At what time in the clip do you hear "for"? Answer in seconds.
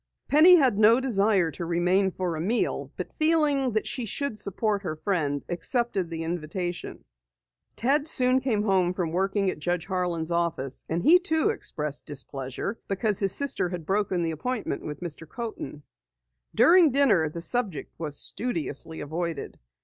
2.09-2.35